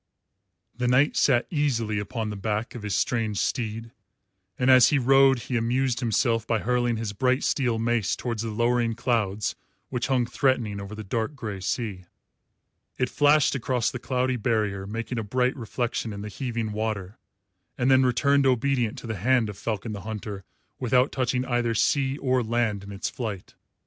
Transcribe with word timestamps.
The 0.75 0.87
knight 0.87 1.15
sat 1.15 1.45
easily 1.51 1.99
upon 1.99 2.31
the 2.31 2.35
back 2.35 2.73
of 2.73 2.81
his 2.81 2.95
strange 2.95 3.37
steed, 3.37 3.91
and 4.57 4.71
as 4.71 4.87
he 4.89 4.97
rode 4.97 5.41
he 5.41 5.55
amused 5.55 5.99
himself 5.99 6.47
by 6.47 6.57
hurling 6.57 6.97
his 6.97 7.13
bright 7.13 7.43
steel 7.43 7.77
mace 7.77 8.15
towards 8.15 8.41
the 8.41 8.49
lowering 8.49 8.95
clouds 8.95 9.53
which 9.89 10.07
hung 10.07 10.25
threatening 10.25 10.81
over 10.81 10.95
the 10.95 11.03
dark 11.03 11.35
grey 11.35 11.59
sea. 11.59 12.05
It 12.97 13.09
flashed 13.11 13.53
across 13.53 13.91
the 13.91 13.99
cloudy 13.99 14.37
barrier, 14.37 14.87
making 14.87 15.19
a 15.19 15.23
bright 15.23 15.55
reflection 15.55 16.13
in 16.13 16.23
the 16.23 16.29
heaving 16.29 16.71
water, 16.71 17.19
and 17.77 17.91
then 17.91 18.03
returned 18.03 18.47
obedient 18.47 18.97
to 18.97 19.05
the 19.05 19.17
hand 19.17 19.49
of 19.51 19.55
Falcon 19.59 19.91
the 19.91 20.01
Hunter 20.01 20.43
without 20.79 21.11
touching 21.11 21.45
either 21.45 21.75
sea 21.75 22.17
or 22.17 22.41
land 22.41 22.83
in 22.83 22.91
its 22.91 23.07
flight. 23.11 23.53